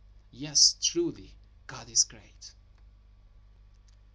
[0.31, 1.35] Yes, truly,
[1.67, 2.53] God is great."